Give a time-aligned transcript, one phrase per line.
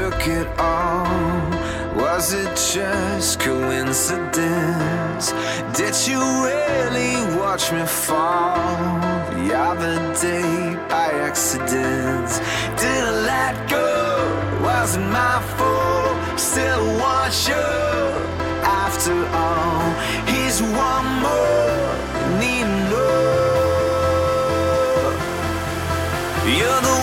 [0.00, 1.04] took it all?
[1.94, 5.24] Was it just coincidence?
[5.78, 8.98] Did you really watch me fall
[9.36, 9.96] the other
[10.28, 12.28] day by accident?
[12.80, 13.90] Did I let go?
[14.62, 16.16] Wasn't my fault?
[16.38, 17.68] Still want you
[18.84, 19.84] after all.
[20.32, 21.80] He's one more
[22.40, 23.20] need more.
[26.58, 26.99] You're the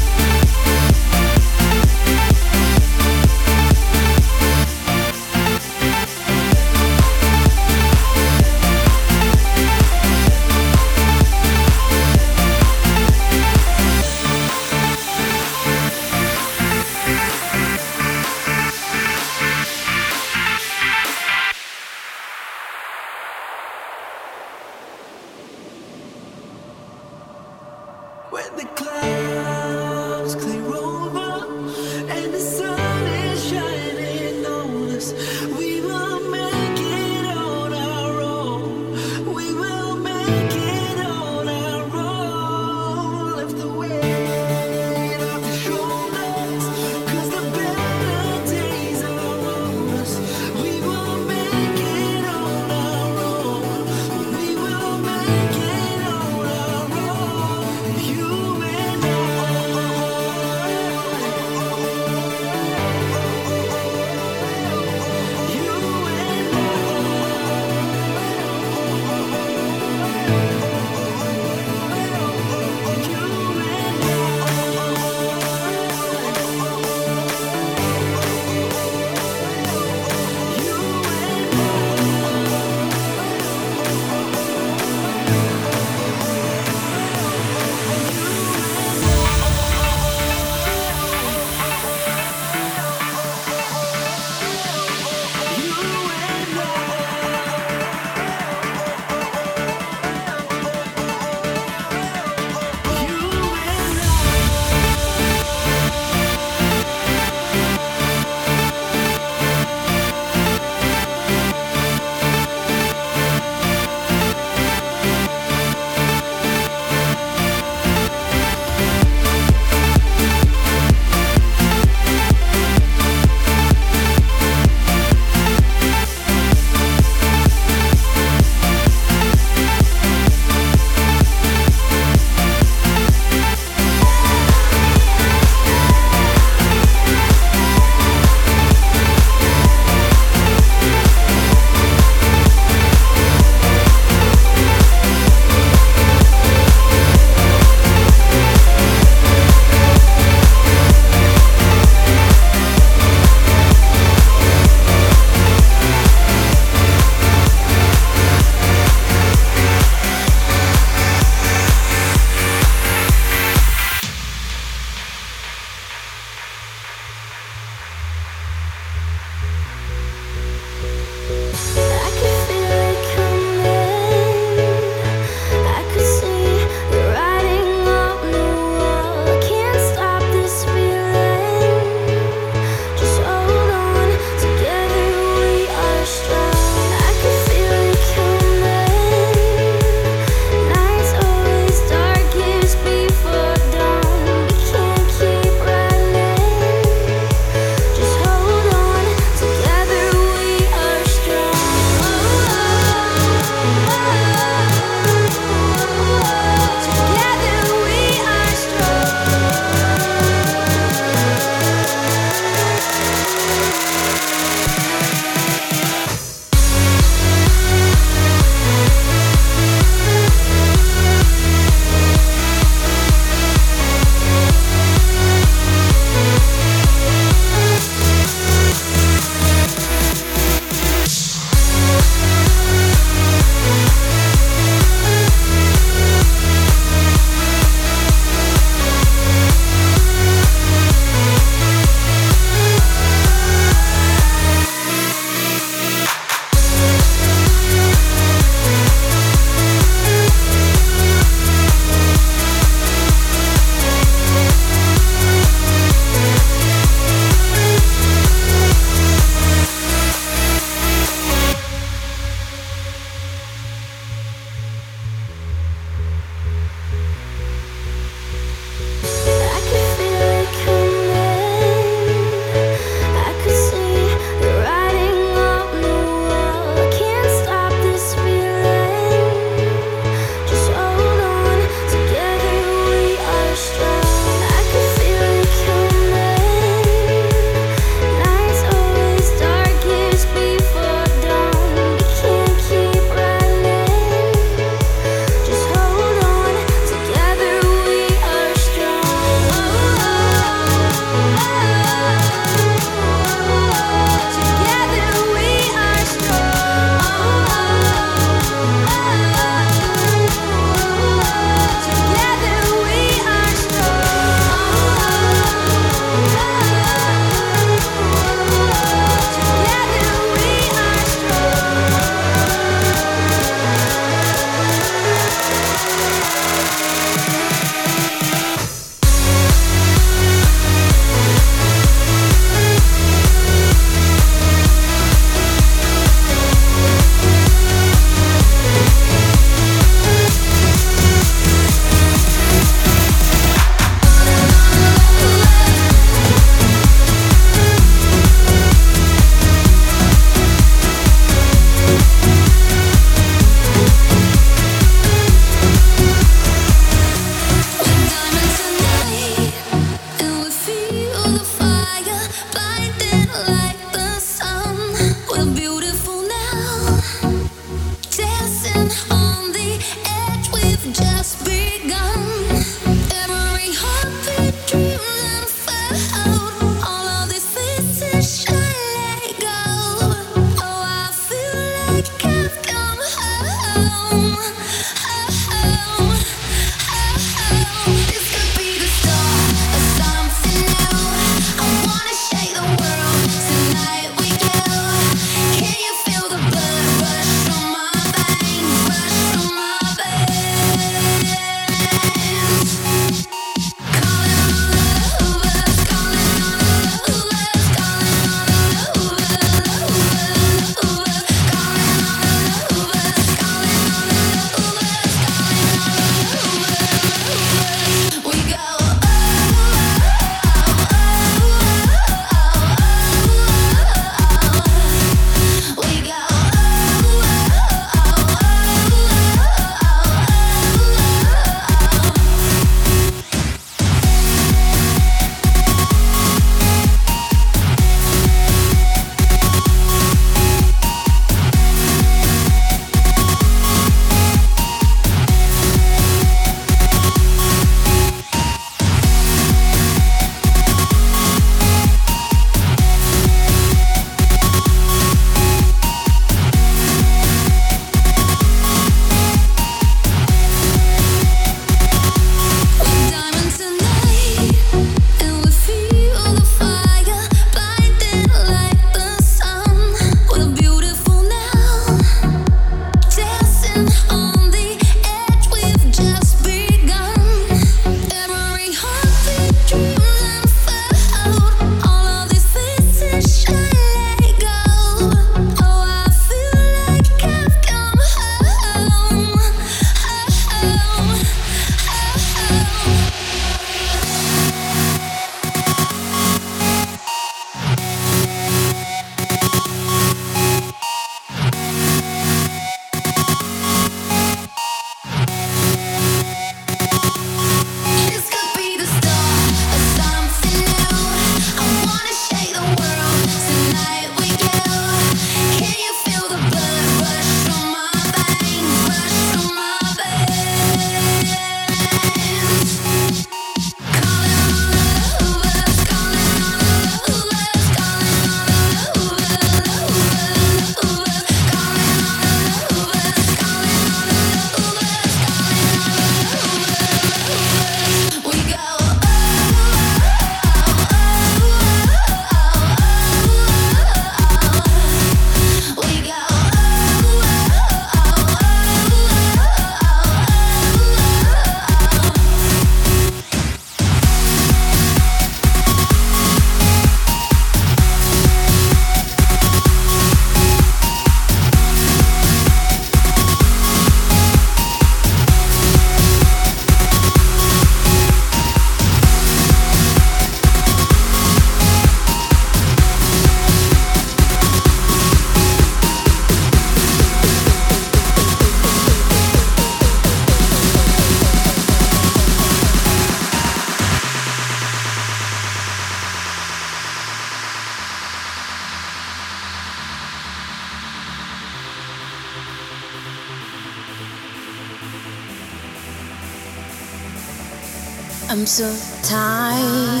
[598.58, 600.00] I'm so tired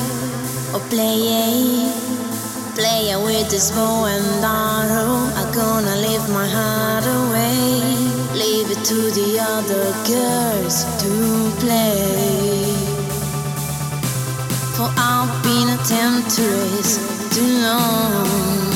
[0.74, 5.28] of playing, oh, playing with this bow and arrow.
[5.36, 7.82] I'm gonna leave my heart away,
[8.32, 11.12] leave it to the other girls to
[11.60, 12.72] play.
[14.72, 16.96] For I've been a temptress
[17.36, 18.72] too long.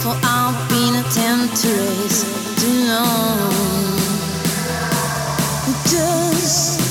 [0.00, 2.24] For I've been a temptress
[2.56, 4.01] too long.
[5.92, 6.81] Just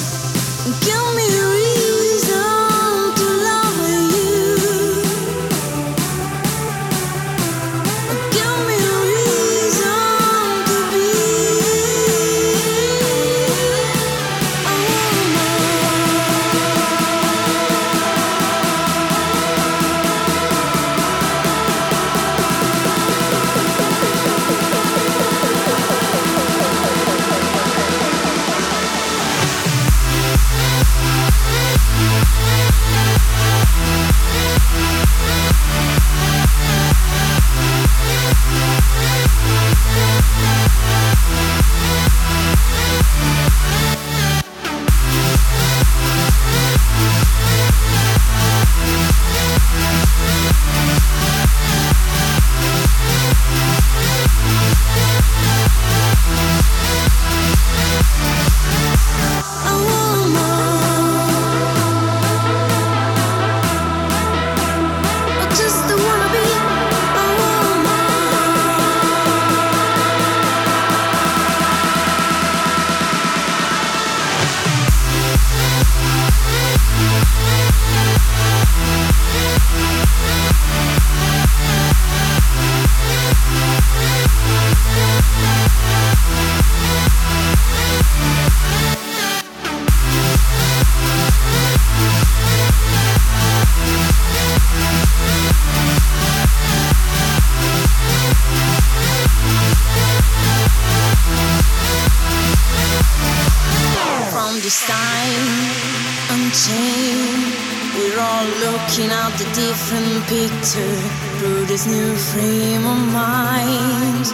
[109.32, 110.95] at the different picture
[111.38, 114.25] through this new frame of mind.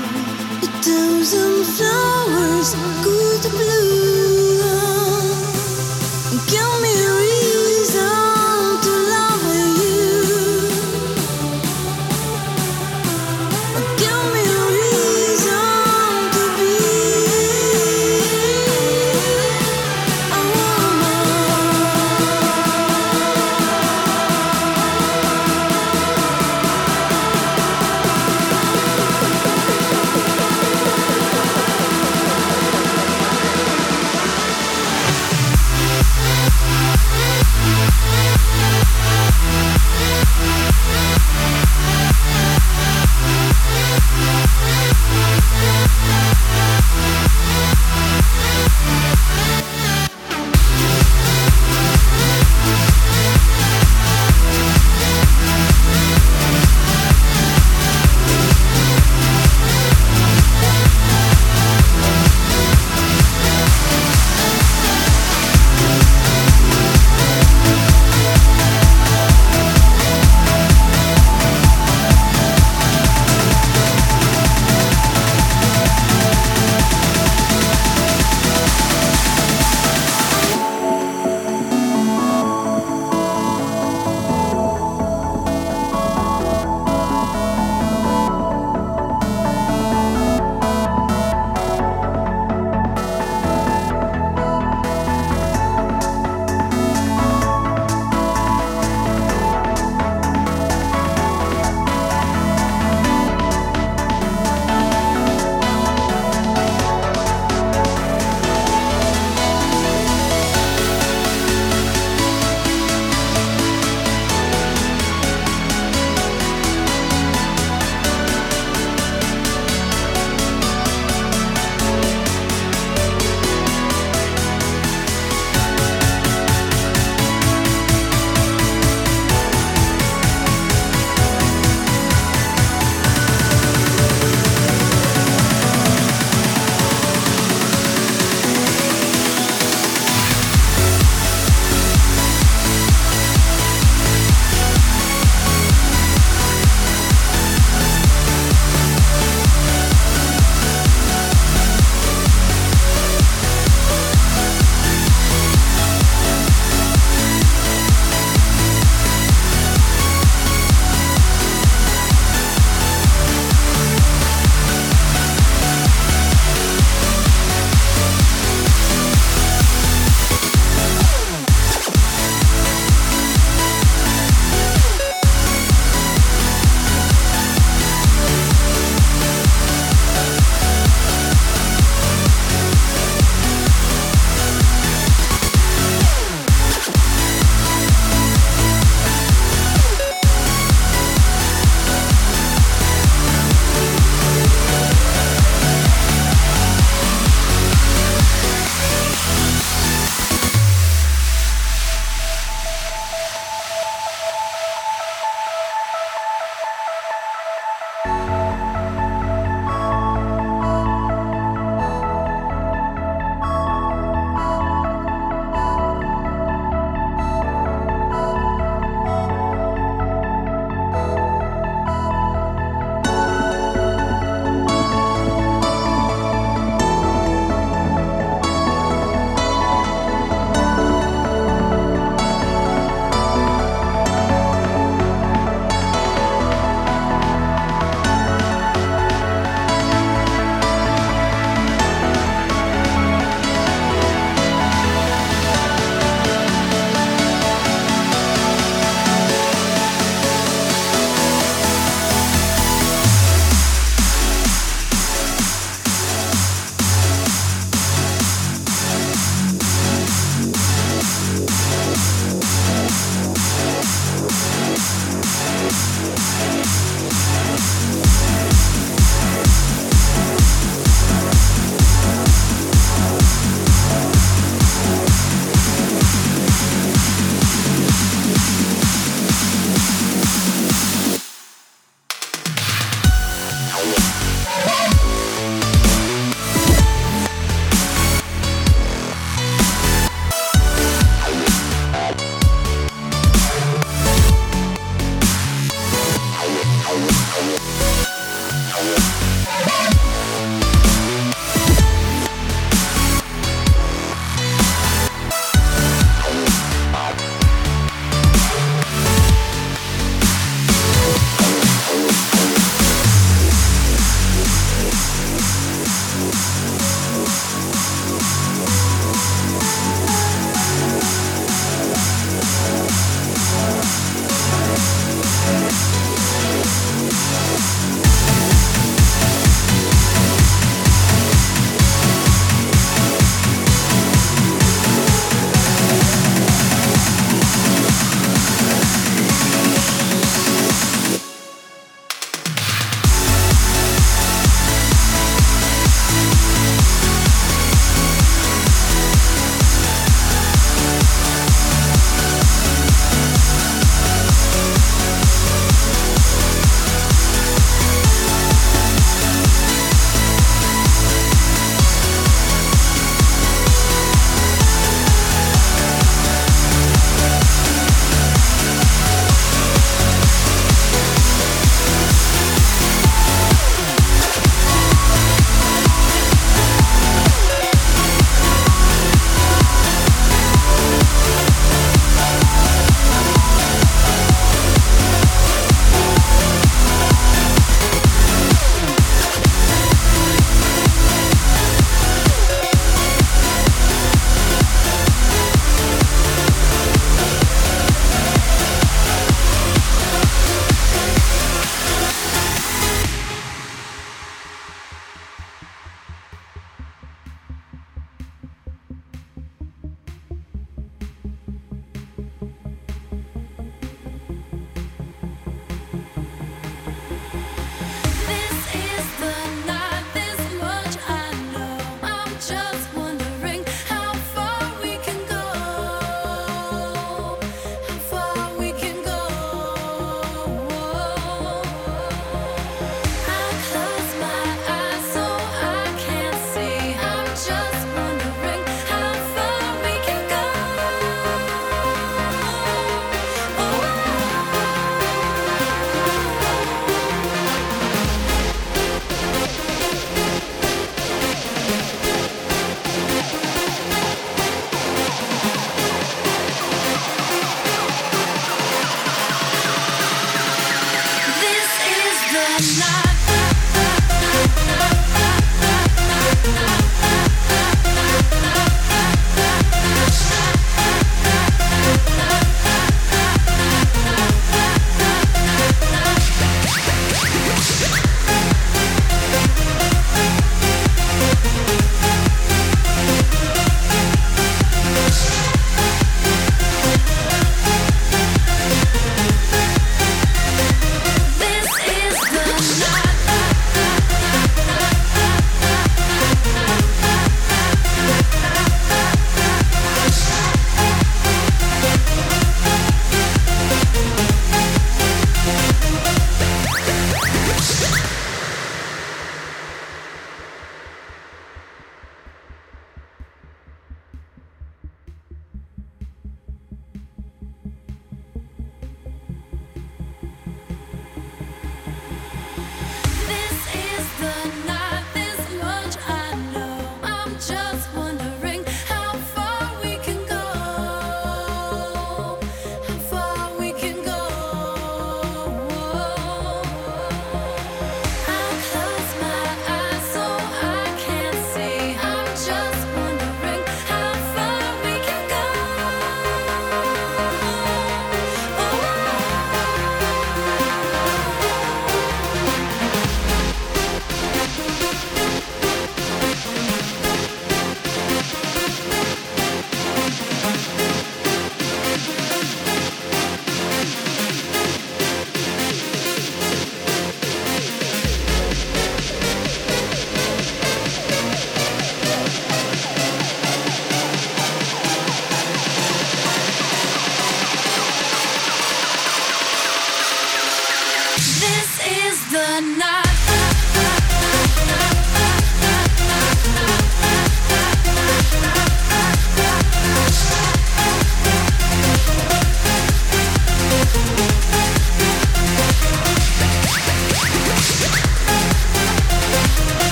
[0.63, 2.73] A thousand flowers
[3.03, 3.49] good to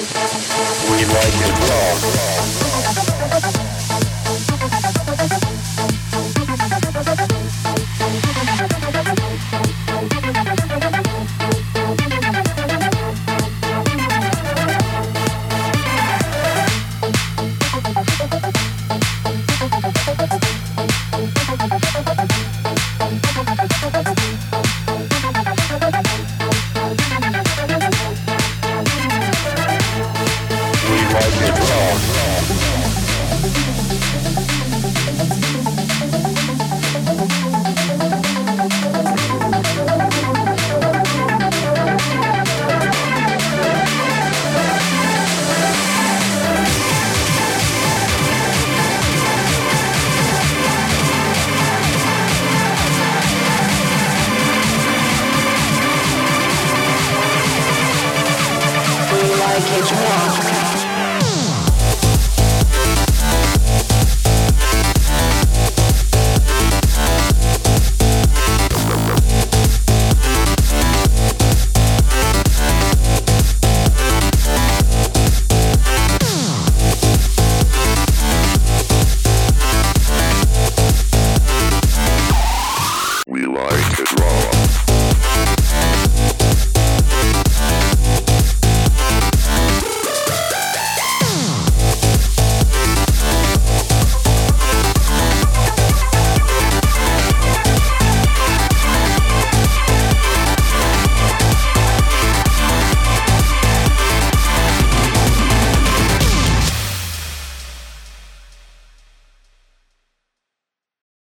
[0.00, 2.59] We like it raw.